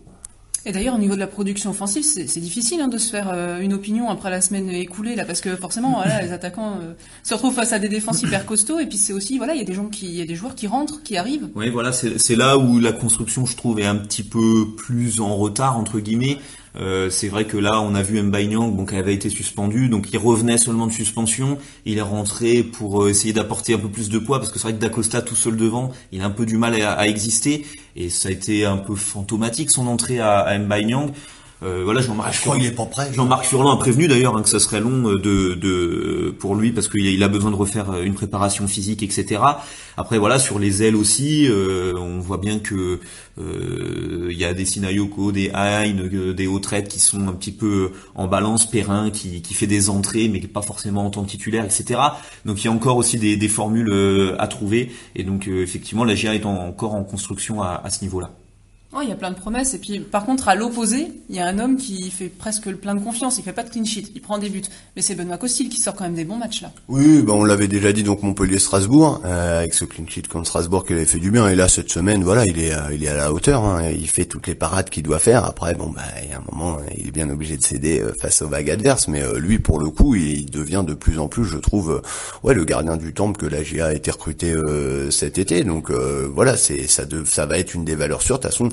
[0.67, 3.61] Et d'ailleurs, au niveau de la production offensive, c'est difficile hein, de se faire euh,
[3.61, 6.93] une opinion après la semaine écoulée, là, parce que forcément, voilà, les attaquants euh,
[7.23, 9.63] se retrouvent face à des défenses hyper costauds, et puis c'est aussi, voilà, il y
[9.63, 11.49] a des gens qui, y a des joueurs qui rentrent, qui arrivent.
[11.55, 15.37] Oui, voilà, c'est là où la construction, je trouve, est un petit peu plus en
[15.37, 16.39] retard entre guillemets.
[16.77, 20.09] Euh, c'est vrai que là, on a vu Mbaye bon, qui avait été suspendu, donc
[20.13, 21.59] il revenait seulement de suspension.
[21.85, 24.69] Il est rentré pour euh, essayer d'apporter un peu plus de poids, parce que c'est
[24.69, 28.11] vrai que Dacosta tout seul devant, il a un peu du mal à, exister, et
[28.11, 30.59] ça a été un peu fantomatique son entrée à, à
[31.63, 32.35] euh, voilà, Jean-Marc.
[32.35, 33.11] Je crois qu'il est pas prêt.
[33.13, 36.71] Jean-Marc Furlan a prévenu d'ailleurs hein, que ça serait long euh, de, de pour lui
[36.71, 39.43] parce qu'il a besoin de refaire euh, une préparation physique, etc.
[39.97, 43.01] Après voilà, sur les ailes aussi, on voit bien que
[43.41, 45.93] il y a des Sinayoko, des Hein,
[46.37, 50.29] des Autrettes qui sont un petit peu en balance, Perrin qui, qui fait des entrées
[50.29, 52.01] mais pas forcément en tant que titulaire, etc.
[52.45, 53.93] Donc il y a encore aussi des, des formules
[54.39, 58.31] à trouver et donc effectivement la GIA est encore en construction à, à ce niveau-là.
[58.97, 59.75] Oh, il y a plein de promesses.
[59.75, 62.77] Et puis, par contre, à l'opposé, il y a un homme qui fait presque le
[62.77, 63.37] plein de confiance.
[63.37, 64.11] Il fait pas de clean sheet.
[64.15, 64.63] Il prend des buts.
[64.97, 66.73] Mais c'est Benoît Costil qui sort quand même des bons matchs là.
[66.89, 70.87] Oui, bah on l'avait déjà dit donc Montpellier-Strasbourg euh, avec ce clean sheet contre Strasbourg
[70.87, 71.49] qui avait fait du bien.
[71.49, 73.63] Et là, cette semaine, voilà, il est, euh, il est à la hauteur.
[73.63, 73.91] Hein.
[73.91, 75.45] Il fait toutes les parades qu'il doit faire.
[75.45, 78.15] Après, bon, bah, il y a un moment, il est bien obligé de céder euh,
[78.19, 79.07] face aux vagues adverses.
[79.09, 82.01] Mais lui, pour le coup, il devient de plus en plus, je trouve,
[82.43, 84.55] ouais, le gardien du temple que la GA a été recruté
[85.11, 85.63] cet été.
[85.63, 88.39] Donc voilà, c'est ça, de, ça va être une des valeurs sûres.
[88.39, 88.71] De toute façon,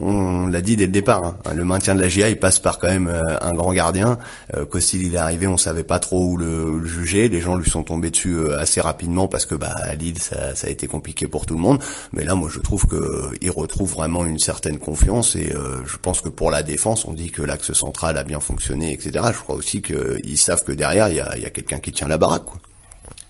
[0.00, 1.36] on l'a dit dès le départ, hein.
[1.54, 4.18] le maintien de la GIA, passe par quand même euh, un grand gardien.
[4.56, 7.28] Euh, il est arrivé, on savait pas trop où le, juger.
[7.28, 10.52] Les gens lui sont tombés dessus euh, assez rapidement parce que bah à Lille, ça,
[10.62, 11.82] a été compliqué pour tout le monde.
[12.12, 15.52] Mais là, moi, je trouve que euh, retrouve vraiment une certaine confiance et
[15.84, 19.24] je pense que pour la défense, on dit que l'axe central a bien fonctionné, etc.
[19.32, 22.44] Je crois aussi qu'ils savent que derrière, il y a, quelqu'un qui tient la baraque.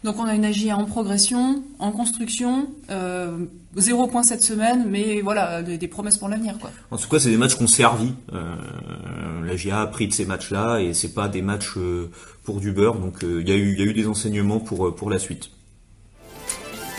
[0.04, 5.20] Donc on a une AGIA en progression, en construction, euh, zéro point cette semaine, mais
[5.22, 6.56] voilà, des, promesses pour l'avenir.
[6.60, 6.70] quoi.
[6.90, 8.12] En tout cas, c'est des matchs qu'on servi.
[8.32, 8.54] Euh,
[9.72, 12.10] a pris de ces matchs-là et c'est pas des matchs euh,
[12.44, 15.50] pour du beurre, donc euh, il y, a eu, des enseignements pour, pour la suite.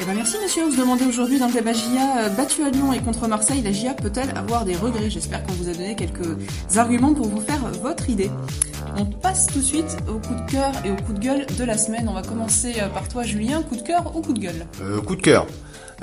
[0.02, 2.94] Eh ben merci monsieur, on se demandait aujourd'hui dans le débat GIA, battu à Lyon
[2.94, 5.10] et contre Marseille, la GIA peut-elle avoir des regrets?
[5.10, 6.38] J'espère qu'on vous a donné quelques
[6.78, 8.32] arguments pour vous faire votre idée.
[8.98, 11.64] On passe tout de suite au coup de cœur et au coup de gueule de
[11.64, 12.08] la semaine.
[12.10, 13.62] On va commencer euh, par toi, Julien.
[13.62, 14.66] Coup de cœur ou coup de gueule?
[14.82, 15.46] Euh, Coup de cœur.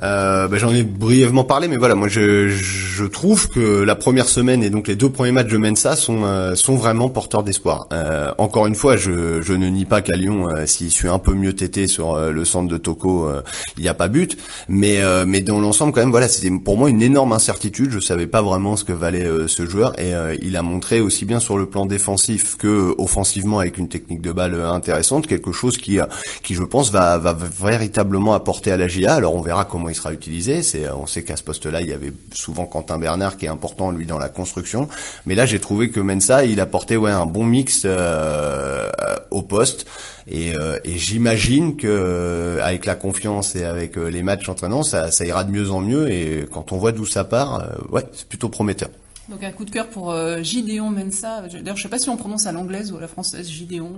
[0.02, 2.48] Euh, bah, J'en ai brièvement parlé, mais voilà, moi je,
[2.96, 6.24] je trouve que la première semaine et donc les deux premiers matchs de Mensa sont
[6.24, 7.86] euh, sont vraiment porteurs d'espoir.
[7.92, 11.18] Euh, encore une fois, je, je ne nie pas qu'à Lyon, euh, s'il suit un
[11.18, 13.28] peu mieux tété sur euh, le centre de Toko,
[13.76, 14.36] il n'y a pas but,
[14.68, 17.90] mais mais dans l'ensemble quand même, voilà, c'était pour moi une énorme incertitude.
[17.90, 21.40] Je savais pas vraiment ce que valait ce joueur et il a montré aussi bien
[21.40, 25.98] sur le plan défensif que offensivement avec une technique de balle intéressante, quelque chose qui
[26.42, 29.14] qui je pense va va véritablement apporter à la GIA.
[29.14, 30.62] Alors on verra comment il sera utilisé.
[30.62, 33.90] C'est, on sait qu'à ce poste-là, il y avait souvent Quentin Bernard qui est important
[33.90, 34.88] lui dans la construction.
[35.26, 38.90] Mais là, j'ai trouvé que Mensa, il apportait un bon mix euh,
[39.30, 39.86] au poste.
[40.28, 45.24] Et, euh, j'imagine que euh, avec la confiance et avec les matchs entraînants, ça, ça
[45.24, 46.10] ira de mieux en mieux.
[46.10, 48.90] Et quand on voit d'où ça part, ouais, c'est plutôt prometteur.
[49.28, 51.42] Donc un coup de cœur pour euh, Gideon Mensa.
[51.52, 53.90] D'ailleurs, je sais pas si on prononce à l'anglaise ou à la française Gideon.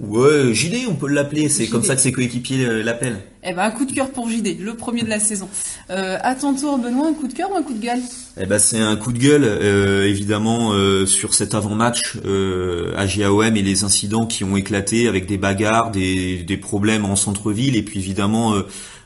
[0.00, 1.48] Ouais, JD, on peut l'appeler.
[1.48, 3.20] C'est comme ça que ses coéquipiers euh, l'appellent.
[3.42, 5.48] Eh ben un coup de cœur pour JD, le premier de la saison.
[5.90, 8.00] Euh, à ton tour, Benoît, un coup de cœur ou un coup de gueule
[8.38, 12.16] Eh ben c'est un coup de gueule, euh, évidemment, euh, sur cet avant-match
[12.96, 17.16] à GAOM et les incidents qui ont éclaté avec des bagarres, des, des problèmes en
[17.16, 18.54] centre-ville et puis évidemment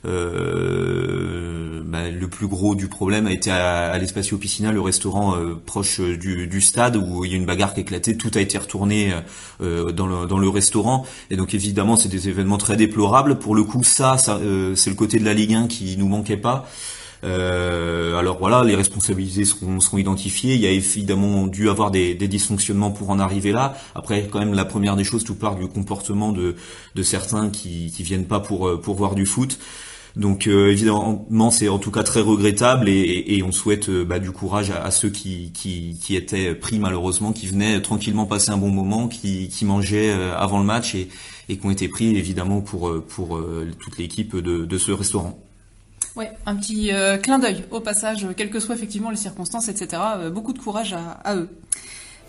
[0.07, 5.37] euh, bah, le plus gros du problème a été à, à l'Espacio Piscina, le restaurant
[5.37, 8.31] euh, proche du, du, stade où il y a une bagarre qui a éclaté, tout
[8.35, 9.15] a été retourné
[9.63, 13.39] euh, dans, le, dans le restaurant et donc évidemment c'est des événements très déplorables.
[13.39, 14.39] Pour le coup ça, ça
[14.75, 16.69] c'est le côté de la Ligue 1 qui nous manquait pas.
[17.25, 20.55] Euh, alors voilà, les responsabilités seront, seront, identifiées.
[20.55, 23.77] Il y a évidemment dû avoir des, dysfonctionnements pour en arriver là.
[23.95, 26.55] Après, quand même, la première des choses, tout part du comportement de,
[27.03, 29.59] certains qui, qui viennent pas pour, pour voir du foot.
[30.17, 34.31] Donc euh, évidemment, c'est en tout cas très regrettable et, on souhaite euh, bah, du
[34.31, 35.51] courage à, ceux qui,
[36.11, 40.59] étaient pris malheureusement, qui venaient tranquillement passer un bon moment, qui, qui mangeaient euh, avant
[40.61, 41.09] le match et,
[41.49, 42.93] qui ont été pris évidemment pour,
[43.81, 45.44] toute l'équipe de ce restaurant.
[46.17, 50.01] Ouais, un petit clin d'œil au passage, quelles que soient effectivement les circonstances, etc.
[50.33, 51.49] beaucoup de courage à, à eux.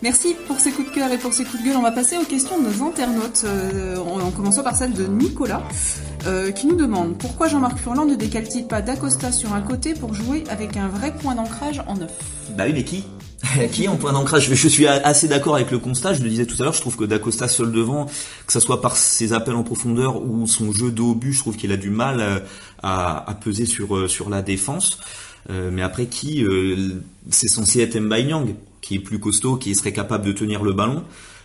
[0.02, 1.76] Merci pour ces coups de cœur et pour ces coups de gueule.
[1.78, 5.62] On va passer aux questions de nos internautes, euh, en, commençant par celle de Nicolas,
[6.26, 10.12] euh, qui nous demande pourquoi Jean-Marc Furlan ne décale-t-il pas d'Acosta sur un côté pour
[10.12, 12.12] jouer avec un vrai point d'ancrage en neuf?
[12.50, 13.04] Bah oui, mais qui?
[13.72, 14.52] Qui en point d'ancrage?
[14.52, 16.96] Je suis assez d'accord avec le constat, je le disais tout à l'heure, je trouve
[16.96, 18.06] que D'Acosta seul devant,
[18.46, 21.38] que ce soit par ses appels en profondeur ou son jeu de haut but, je
[21.38, 22.40] trouve qu'il a du mal euh,
[22.82, 24.98] à, à peser sur, sur la défense.
[25.48, 26.44] mais après, qui
[27.30, 28.26] C'est censé être Mbaye
[28.86, 31.02] qui est plus costaud, qui serait capable de tenir le ballon.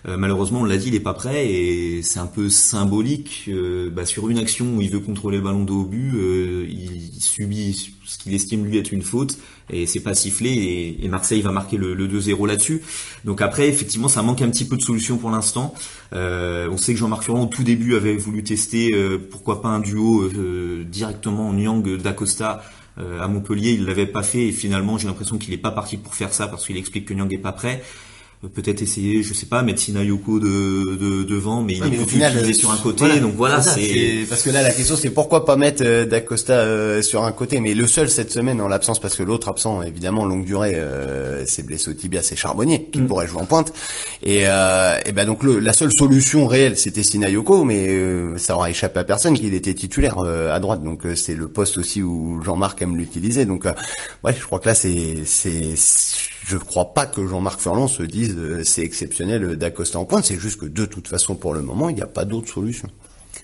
[0.08, 3.46] Euh, malheureusement, on l'a dit, il est pas prêt et c'est un peu symbolique.
[3.48, 6.66] Euh, bah, sur une action où il veut contrôler le ballon de haut but, euh,
[6.70, 9.38] il subit ce qu'il estime lui être une faute
[9.70, 12.82] et c'est pas sifflé et, Marseille va marquer le, 2-0 là-dessus.
[13.26, 15.74] Donc après, effectivement, ça manque un petit peu de solution pour l'instant.
[16.12, 18.94] on sait que Jean-Marc Furlan au tout début avait voulu tester
[19.30, 20.30] pourquoi pas un duo
[20.84, 22.81] directement en Nyang d'Acosta euh,
[23.20, 26.16] à Montpellier, il l'avait pas fait et finalement j'ai l'impression qu'il est pas parti pour
[26.16, 27.82] faire ça parce qu'il explique que Nyang est pas prêt
[28.50, 32.72] peut-être essayer, je sais pas, mettre Sinayoko de, de devant, mais il est utilisé sur
[32.72, 33.20] un côté.
[33.20, 37.02] donc voilà, c'est parce que là la question c'est pourquoi pas mettre euh, D'Acosta euh,
[37.04, 40.26] sur un côté, mais le seul cette semaine en l'absence parce que l'autre absent évidemment
[40.26, 43.08] longue durée, euh, c'est blessé au tibia, c'est Charbonnier qui mm.
[43.08, 43.74] pourrait jouer en pointe.
[44.24, 48.56] Et, euh, et ben donc le, la seule solution réelle c'était Sinayoko, mais euh, ça
[48.56, 50.84] aura échappé à personne qu'il était titulaire à droite.
[50.84, 53.46] Donc c'est le poste aussi où Jean-Marc aime l'utiliser.
[53.46, 53.66] Donc
[54.24, 55.76] ouais, je crois que là c'est c'est
[56.44, 60.26] je ne crois pas que Jean-Marc Furlan se dise euh, c'est exceptionnel d'Acosta en pointe,
[60.26, 62.90] c'est juste que de toute façon pour le moment il n'y a pas d'autre solution.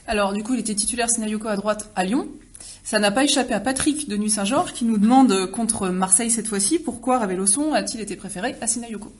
[0.08, 2.28] Alors du coup il était titulaire Sinayoko à droite à Lyon.
[2.84, 6.48] Ça n'a pas échappé à Patrick de Nuit Saint-Georges qui nous demande contre Marseille cette
[6.48, 9.12] fois-ci pourquoi Raveloson a-t-il été préféré à Sinayoko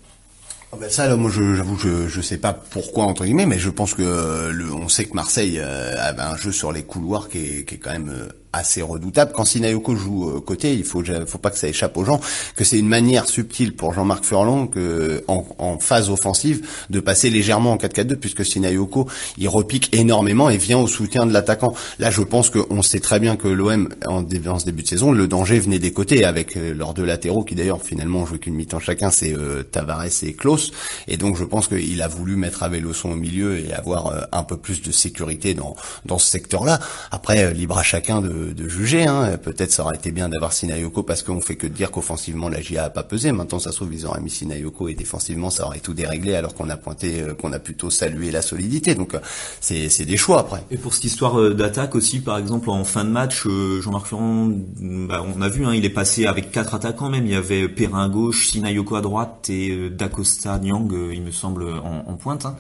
[0.74, 3.70] ah ben ça, là, moi, j'avoue, je, je sais pas pourquoi entre guillemets, mais je
[3.70, 7.30] pense que euh, le, on sait que Marseille euh, avait un jeu sur les couloirs
[7.30, 9.32] qui est, qui est quand même euh, assez redoutable.
[9.34, 12.20] Quand Sinayoko joue euh, côté, il faut, faut pas que ça échappe aux gens,
[12.56, 17.30] que c'est une manière subtile pour Jean-Marc Furlan que, en, en, phase offensive, de passer
[17.30, 21.74] légèrement en 4-4-2, puisque Sinayoko, il repique énormément et vient au soutien de l'attaquant.
[22.00, 25.12] Là, je pense qu'on sait très bien que l'OM, en, en, ce début de saison,
[25.12, 28.56] le danger venait des côtés, avec euh, leurs deux latéraux, qui d'ailleurs finalement jouent qu'une
[28.56, 30.72] mi-temps chacun, c'est euh, Tavares et Klaus.
[31.08, 34.44] Et donc, je pense qu'il a voulu mettre Avelosson au milieu et avoir euh, un
[34.44, 36.80] peu plus de sécurité dans, dans ce secteur-là.
[37.12, 39.06] Après, libre à chacun de de, juger.
[39.06, 39.38] Hein.
[39.38, 42.86] Peut-être ça aurait été bien d'avoir Sinayoko parce qu'on fait que dire qu'offensivement la GIA
[42.86, 43.32] a pas pesé.
[43.32, 46.54] Maintenant ça se trouve ils auraient mis Sinayoko et défensivement ça aurait tout déréglé alors
[46.54, 48.96] qu'on a pointé, euh, qu'on a plutôt salué la solidité.
[48.96, 49.20] Donc euh,
[49.62, 50.64] c'est c'est des choix après.
[50.72, 53.48] Et pour cette histoire euh, d'attaque aussi, par exemple en fin de match,
[53.82, 57.26] Jean-Marc Ferrand, bah, on a vu, hein, il est passé avec quatre attaquants même.
[57.26, 61.66] Il y avait Perrin à gauche, Sinayoko à droite et Dacosta Nyang, il me semble
[61.84, 62.46] en, pointe.
[62.46, 62.56] Hein.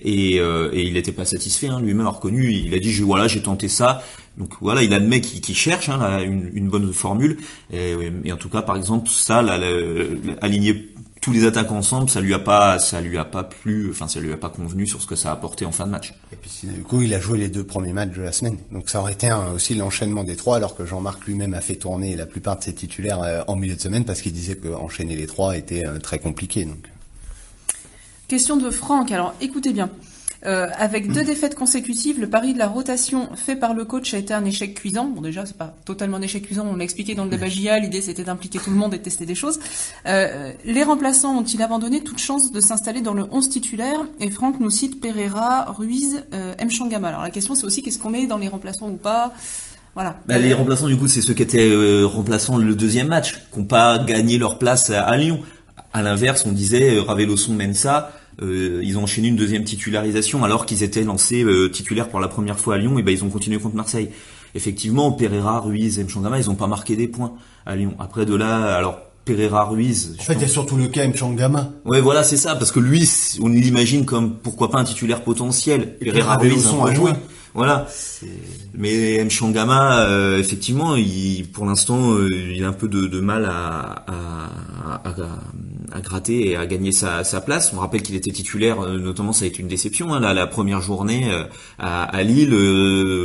[0.00, 1.68] Et, et, il n'était pas satisfait.
[1.68, 2.52] Hein, Lui-même a reconnu.
[2.52, 4.02] Il a dit, voilà, j'ai tenté ça.
[4.38, 7.38] Donc voilà, il admet qu'il qui, qui cherche hein, une, une, bonne formule.
[7.72, 9.58] Et, et, en tout cas, par exemple, ça, là,
[10.40, 10.92] aligner
[11.22, 14.18] tous les attaquants ensemble, ça lui a pas, ça lui a pas plu, enfin ça
[14.18, 16.14] lui a pas convenu sur ce que ça a apporté en fin de match.
[16.32, 18.90] Et puis du coup, il a joué les deux premiers matchs de la semaine, donc
[18.90, 22.26] ça aurait été aussi l'enchaînement des trois, alors que Jean-Marc lui-même a fait tourner la
[22.26, 25.56] plupart de ses titulaires euh, en milieu de semaine parce qu'il disait qu'enchaîner les trois
[25.56, 26.64] était euh, très compliqué.
[26.64, 26.88] Donc.
[28.26, 29.12] Question de Franck.
[29.12, 29.90] Alors écoutez bien.
[30.44, 34.18] Euh, avec deux défaites consécutives, le pari de la rotation fait par le coach a
[34.18, 35.06] été un échec cuisant.
[35.06, 36.66] Bon, déjà, c'est pas totalement un échec cuisant.
[36.70, 37.78] On l'a expliqué dans le débat GIA.
[37.78, 39.60] L'idée, c'était d'impliquer tout le monde et de tester des choses.
[40.06, 44.00] Euh, les remplaçants ont-ils abandonné toute chance de s'installer dans le 11 titulaire?
[44.20, 46.70] Et Franck nous cite Pereira, Ruiz, euh, M.
[46.70, 47.08] Changama.
[47.08, 49.32] Alors la question, c'est aussi qu'est-ce qu'on met dans les remplaçants ou pas?
[49.94, 50.16] Voilà.
[50.26, 53.58] Bah, les remplaçants, du coup, c'est ceux qui étaient euh, remplaçants le deuxième match, qui
[53.58, 55.40] n'ont pas gagné leur place à, Lyon.
[55.92, 60.64] À l'inverse, on disait euh, Raveloson Mensa, euh, ils ont enchaîné une deuxième titularisation alors
[60.64, 63.28] qu'ils étaient lancés euh, titulaires pour la première fois à Lyon et ben ils ont
[63.28, 64.08] continué contre Marseille.
[64.54, 67.32] Effectivement, Pereira, Ruiz et Mchangama, ils ont pas marqué des points
[67.66, 67.94] à Lyon.
[67.98, 70.16] Après de là, alors Pereira Ruiz.
[70.18, 71.70] En fait, il y a surtout le cas Mchangama.
[71.84, 73.08] Ouais, voilà, c'est ça, parce que lui,
[73.40, 75.96] on l'imagine comme pourquoi pas un titulaire potentiel.
[75.98, 77.12] Pereira Ruiz a joué.
[77.54, 77.86] Voilà.
[78.74, 83.44] Mais Mchangama, euh, effectivement, il, pour l'instant, euh, il a un peu de, de mal
[83.44, 85.14] à, à, à,
[85.92, 87.72] à, gratter et à gagner sa, sa place.
[87.76, 90.46] On rappelle qu'il était titulaire, euh, notamment ça a été une déception, hein, là, la
[90.46, 91.44] première journée euh,
[91.78, 92.54] à, à, Lille.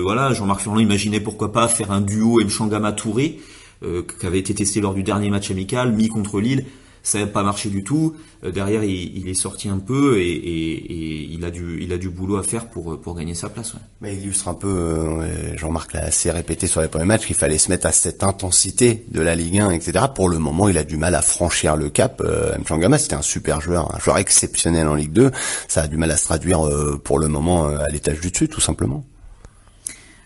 [0.04, 3.40] voilà, Jean-Marc Furlan imaginait pourquoi pas faire un duo Mchangama-Touré,
[3.82, 6.66] qui avait été testé lors du dernier match amical, mis contre Lille
[7.04, 8.16] ça n'a pas marché du tout.
[8.44, 12.38] Euh, derrière, il, est sorti un peu et, il a du il a du boulot
[12.38, 13.74] à faire pour pour gagner sa place.
[14.02, 17.36] Mais il illustre un peu, euh, Jean-Marc l'a assez répété sur les premiers matchs, qu'il
[17.36, 20.06] fallait se mettre à cette intensité de la Ligue 1, etc.
[20.14, 22.22] Pour le moment, il a du mal à franchir le cap.
[22.24, 25.32] Euh, Mchangama, c'était un super joueur, un joueur exceptionnel en Ligue 2.
[25.68, 28.48] Ça a du mal à se traduire euh, pour le moment à l'étage du dessus,
[28.48, 29.04] tout simplement.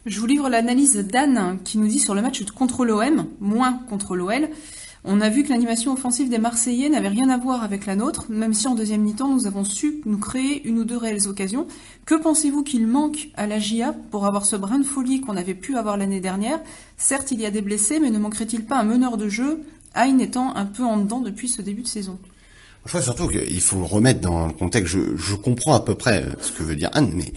[0.06, 4.16] Je vous livre l'analyse d'Anne qui nous dit sur le match contre l'OM, moins contre
[4.16, 4.50] l'OL.
[5.04, 8.26] On a vu que l'animation offensive des Marseillais n'avait rien à voir avec la nôtre,
[8.30, 11.66] même si en deuxième mi-temps nous avons su nous créer une ou deux réelles occasions.
[12.06, 15.56] Que pensez-vous qu'il manque à la GIA pour avoir ce brin de folie qu'on avait
[15.56, 16.60] pu avoir l'année dernière?
[16.98, 19.64] Certes, il y a des blessés, mais ne manquerait-il pas un meneur de jeu,
[19.96, 22.20] Aïn étant un peu en dedans depuis ce début de saison?
[22.86, 26.26] Je crois surtout qu'il faut remettre dans le contexte, je, je comprends à peu près
[26.42, 27.34] ce que veut dire Anne, mais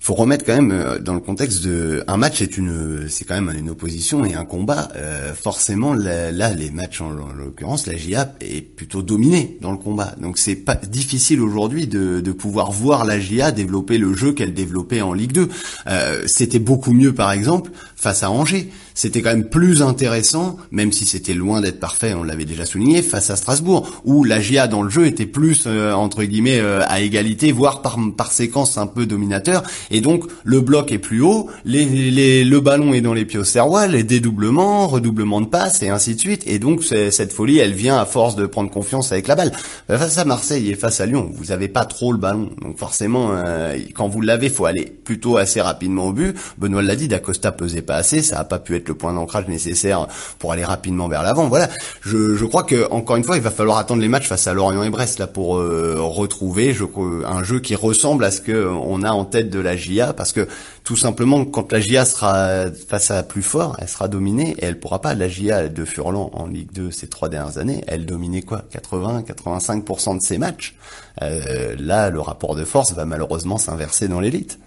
[0.00, 3.40] faut remettre quand même euh, dans le contexte de un match est une c'est quand
[3.40, 4.88] même une opposition et un combat.
[4.96, 10.14] Euh, forcément là, les matchs en, l'occurrence la GIA est plutôt dominée dans le combat.
[10.20, 14.54] Donc c'est pas difficile aujourd'hui de, de pouvoir voir la GIA développer le jeu qu'elle
[14.54, 15.48] développait en Ligue 2
[15.86, 20.90] euh, c'était beaucoup mieux par exemple face à Angers c'était quand même plus intéressant, même
[20.90, 24.66] si c'était loin d'être parfait, on l'avait déjà souligné, face à Strasbourg, où la GIA
[24.66, 28.76] dans le jeu était plus, euh, entre guillemets, euh, à égalité, voire par, par séquence
[28.76, 33.00] un peu dominateur, et donc le bloc est plus haut, les, les, le ballon est
[33.00, 36.58] dans les pieds au serrois, les dédoublements, redoublements de passes, et ainsi de suite, et
[36.58, 39.52] donc cette folie, elle vient à force de prendre confiance avec la balle.
[39.86, 43.28] Face à Marseille et face à Lyon, vous avez pas trop le ballon, donc forcément,
[43.30, 46.36] euh, quand vous l'avez, faut aller plutôt assez rapidement au but.
[46.58, 49.46] Benoît l'a dit, D'Acosta pesait pas assez, ça a pas pu être le point d'ancrage
[49.48, 50.06] nécessaire
[50.38, 51.48] pour aller rapidement vers l'avant.
[51.48, 51.68] Voilà,
[52.02, 54.54] je, je crois que encore une fois, il va falloir attendre les matchs face à
[54.54, 56.84] Lorient et Brest là pour euh, retrouver je,
[57.26, 60.32] un jeu qui ressemble à ce que on a en tête de la GIA, parce
[60.32, 60.48] que
[60.84, 64.80] tout simplement, quand la GIA sera face à plus fort, elle sera dominée et elle
[64.80, 65.14] pourra pas.
[65.14, 68.64] La GIA de Furlan en Ligue 2 ces trois dernières années, elle dominait quoi?
[68.72, 70.76] 80-85% de ses matchs.
[71.22, 74.58] Euh, là, le rapport de force va malheureusement s'inverser dans l'élite.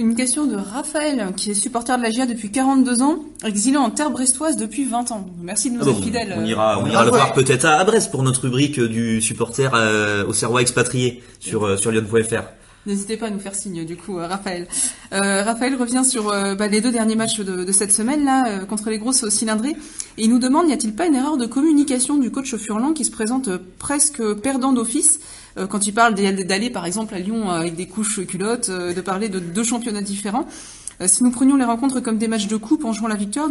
[0.00, 3.90] Une question de Raphaël, qui est supporter de la GIA depuis 42 ans, exilé en
[3.90, 5.26] terre brestoise depuis 20 ans.
[5.42, 6.34] Merci de nous ah être fidèles.
[6.38, 10.24] On ira, on ira le voir peut-être à Brest pour notre rubrique du supporter euh,
[10.26, 12.44] au Serrois expatrié sur, euh, sur Lyon.fr.
[12.86, 14.68] N'hésitez pas à nous faire signe, du coup, euh, Raphaël.
[15.12, 18.88] Euh, Raphaël revient sur bah, les deux derniers matchs de, de cette semaine là contre
[18.88, 19.76] les grosses cylindrées
[20.16, 23.04] et il nous demande n'y a-t-il pas une erreur de communication du coach Furlan qui
[23.04, 25.20] se présente presque perdant d'office?
[25.68, 29.28] Quand il parle d'aller par exemple à Lyon avec des couches culottes, euh, de parler
[29.28, 30.46] de deux championnats différents.
[31.00, 33.48] Euh, si nous prenions les rencontres comme des matchs de coupe en jouant la victoire,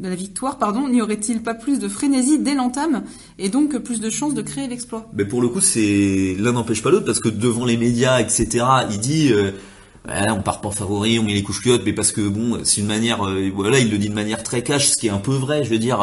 [0.00, 3.04] la victoire, pardon, n'y aurait-il pas plus de frénésie dès l'entame
[3.38, 5.08] et donc plus de chances de créer l'exploit?
[5.14, 8.64] Mais pour le coup, c'est l'un n'empêche pas l'autre parce que devant les médias, etc.,
[8.90, 9.32] il dit.
[10.08, 12.86] On part pas favori, on met les couches culottes, mais parce que bon, c'est une
[12.86, 15.64] manière, voilà, il le dit de manière très cash, ce qui est un peu vrai.
[15.64, 16.02] Je veux dire,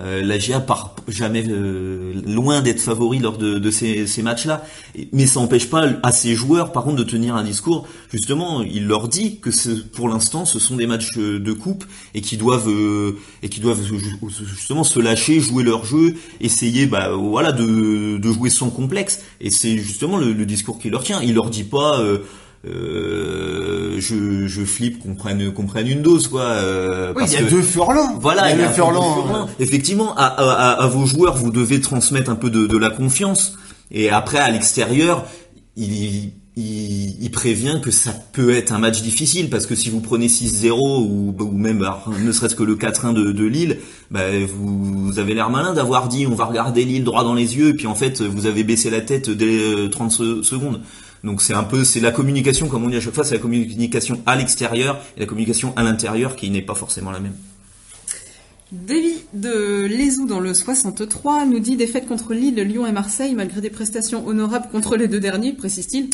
[0.00, 4.64] euh, la GIA part jamais euh, loin d'être favori lors de, ces, matchs-là.
[5.12, 7.88] Mais ça n'empêche pas à ces joueurs, par contre, de tenir un discours.
[8.10, 9.50] Justement, il leur dit que
[9.92, 14.84] pour l'instant, ce sont des matchs de coupe et qui doivent euh, et doivent justement
[14.84, 19.22] se lâcher, jouer leur jeu, essayer, bah voilà, de, jouer sans complexe.
[19.40, 21.20] Et c'est justement le, discours qu'il leur tient.
[21.22, 22.00] Il leur dit pas
[22.66, 26.42] euh, je, je flippe qu'on prenne qu'on prenne une dose quoi.
[26.42, 28.18] Euh, Oui, parce il y a que- deux Furlans.
[28.20, 29.16] Voilà, il y a un le peu Furlan.
[29.16, 29.48] de Furlan.
[29.60, 33.54] Effectivement, à, à- à- vos joueurs, vous devez transmettre un peu de, de la confiance.
[33.90, 35.24] Et après, à l'extérieur,
[35.76, 40.00] il, il, il prévient que ça peut être un match difficile parce que si vous
[40.00, 43.78] prenez 6-0 ou, ou même alors, ne serait-ce que le 4-1 de, de Lille,
[44.10, 47.56] bah, vous, vous avez l'air malin d'avoir dit on va regarder Lille droit dans les
[47.56, 50.80] yeux et puis en fait vous avez baissé la tête dès euh, 30 se- secondes.
[51.24, 53.40] Donc c'est un peu c'est la communication comme on dit à chaque fois, c'est la
[53.40, 57.34] communication à l'extérieur et la communication à l'intérieur qui n'est pas forcément la même.
[58.70, 63.62] Davy de Lézou dans le 63 nous dit défaite contre Lille, Lyon et Marseille malgré
[63.62, 66.10] des prestations honorables contre les deux derniers, précise-t-il.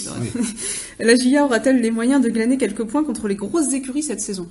[1.01, 4.49] La GIA aura-t-elle les moyens de glaner quelques points contre les grosses écuries cette saison?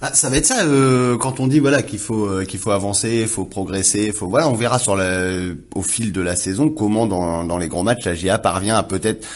[0.00, 2.70] Ah, ça va être ça euh, quand on dit voilà qu'il faut euh, qu'il faut
[2.70, 5.32] avancer, il faut progresser, faut voilà, on verra sur la,
[5.74, 8.84] au fil de la saison comment dans, dans les grands matchs la GA parvient à
[8.84, 9.26] peut-être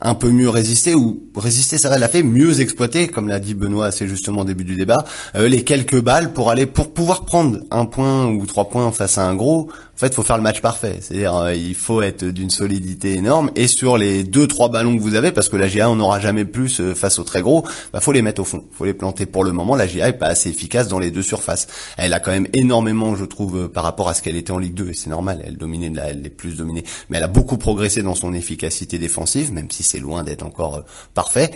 [0.00, 3.86] un peu mieux résister ou résister ça l'a fait mieux exploiter comme l'a dit Benoît
[3.86, 5.04] assez justement au début du débat
[5.34, 9.18] euh, les quelques balles pour aller pour pouvoir prendre un point ou trois points face
[9.18, 10.98] à un gros en fait faut faire le match parfait.
[11.00, 13.50] C'est-à-dire euh, il faut être d'une solidité énorme.
[13.56, 16.20] Et sur les deux trois ballons que vous avez parce que la GA on n'aura
[16.20, 18.64] jamais plus euh, face aux très gros bah faut les mettre au fond.
[18.72, 19.74] Faut les planter pour le moment.
[19.74, 21.66] La GA est pas assez efficace dans les deux surfaces.
[21.96, 24.58] Elle a quand même énormément je trouve euh, par rapport à ce qu'elle était en
[24.58, 26.84] Ligue 2 et c'est normal elle dominait de elle est plus dominée.
[27.08, 30.84] Mais elle a beaucoup progressé dans son efficacité défensive même si c'est loin d'être encore
[31.14, 31.52] parfait.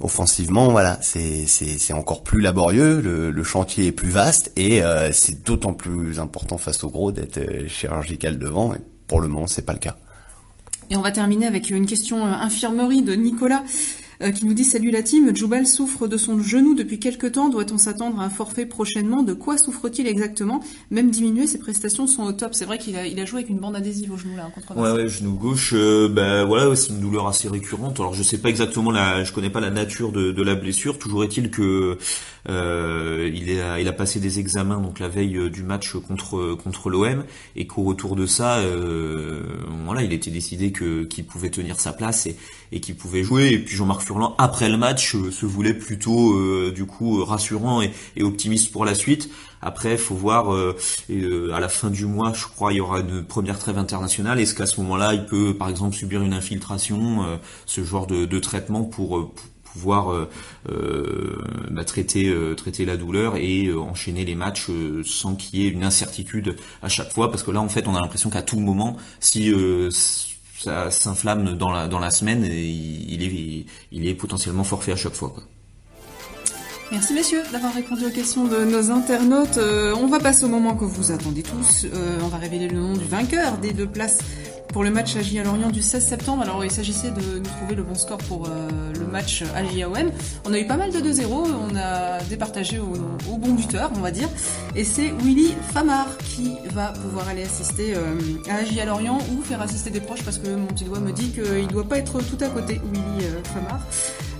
[0.00, 5.44] Offensivement voilà c'est c'est encore plus laborieux le, le chantier est plus vaste et c'est
[5.44, 9.66] d'autant plus important face aux gros d'être euh, chirurgical devant et pour le moment c'est
[9.66, 9.96] pas le cas.
[10.90, 13.62] Et on va terminer avec une question euh, infirmerie de Nicolas
[14.22, 17.48] euh, qui nous dit Salut la team, Djoubal souffre de son genou depuis quelque temps.
[17.48, 19.22] Doit-on s'attendre à un forfait prochainement?
[19.22, 20.60] De quoi souffre-t-il exactement?
[20.90, 22.54] Même diminué, ses prestations sont au top.
[22.54, 24.76] C'est vrai qu'il a, il a joué avec une bande adhésive au genou là, contre
[24.76, 28.00] Ouais, ouais, genou gauche, euh, bah voilà, ouais, c'est une douleur assez récurrente.
[28.00, 30.98] Alors je sais pas exactement la, je connais pas la nature de, de la blessure.
[30.98, 31.98] Toujours est-il que
[32.48, 36.54] euh, il a, il a passé des examens donc la veille euh, du match contre
[36.54, 37.24] contre l'OM
[37.56, 39.42] et qu'au retour de ça, euh,
[39.84, 42.36] voilà, il était décidé que qu'il pouvait tenir sa place et
[42.72, 43.48] et qu'il pouvait jouer.
[43.52, 47.24] Et puis Jean-Marc Furlan après le match euh, se voulait plutôt euh, du coup euh,
[47.24, 49.30] rassurant et, optimiste pour la suite.
[49.64, 50.76] Après, faut voir euh,
[51.10, 54.38] euh, à la fin du mois, je crois, il y aura une première trêve internationale.
[54.38, 58.26] Est-ce qu'à ce moment-là, il peut, par exemple, subir une infiltration, euh, ce genre de,
[58.26, 60.28] de traitement pour, pour pouvoir
[60.68, 64.68] bah, traiter traiter la douleur et enchaîner les matchs
[65.04, 67.28] sans qu'il y ait une incertitude à chaque fois?
[67.32, 69.52] Parce que là en fait on a l'impression qu'à tout moment si
[70.58, 74.96] ça s'inflamme dans la dans la semaine et il, est il est potentiellement forfait à
[74.96, 75.34] chaque fois.
[76.92, 79.56] Merci messieurs d'avoir répondu aux questions de nos internautes.
[79.56, 81.86] Euh, on va passer au moment que vous attendez tous.
[81.86, 84.18] Euh, on va révéler le nom du vainqueur des deux places
[84.74, 86.42] pour le match AJ à Lorient du 16 septembre.
[86.42, 90.10] Alors il s'agissait de nous trouver le bon score pour euh, le match AJ-AOM.
[90.44, 94.10] On a eu pas mal de 2-0, on a départagé au, bon buteur, on va
[94.10, 94.28] dire.
[94.74, 98.16] Et c'est Willy Famar qui va pouvoir aller assister euh,
[98.50, 101.30] à à Lorient ou faire assister des proches parce que mon petit doigt me dit
[101.30, 103.80] qu'il doit pas être tout à côté, Willy euh, Famar.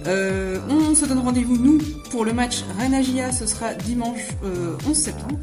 [0.09, 1.79] Euh, on se donne rendez-vous, nous,
[2.11, 3.31] pour le match Rennes-Agia.
[3.31, 5.38] Ce sera dimanche euh, 11 septembre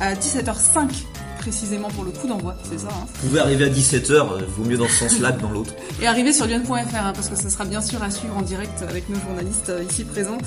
[0.00, 1.04] à 17h05
[1.44, 2.88] précisément pour le coup d'envoi, c'est ça.
[2.90, 3.06] Hein.
[3.20, 5.74] Vous pouvez arriver à 17h, vaut mieux dans ce sens-là que dans l'autre.
[6.02, 8.82] Et arriver sur lyon.fr hein, parce que ce sera bien sûr à suivre en direct
[8.88, 10.38] avec nos journalistes euh, ici présents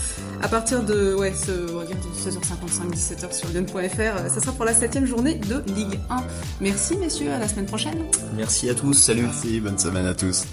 [0.41, 4.29] à partir de ouais, ce, on va dire de 16h55, 17h sur lyon.fr.
[4.33, 6.23] Ça sera pour la septième journée de Ligue 1.
[6.61, 8.03] Merci messieurs, à la semaine prochaine.
[8.35, 9.21] Merci à tous, salut.
[9.23, 10.45] merci bonne semaine à tous